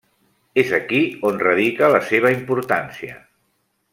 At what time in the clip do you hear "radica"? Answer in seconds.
1.43-1.91